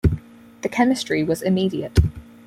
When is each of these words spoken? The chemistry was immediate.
The 0.63 0.69
chemistry 0.69 1.23
was 1.23 1.43
immediate. 1.43 1.99